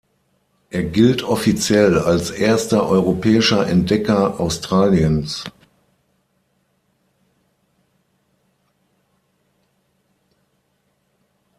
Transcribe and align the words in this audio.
Er 0.71 0.81
gilt 0.83 1.21
offiziell 1.21 1.95
als 1.99 2.31
erster 2.31 2.89
europäischer 2.89 3.67
Entdecker 3.67 4.39
Australiens. 4.39 5.43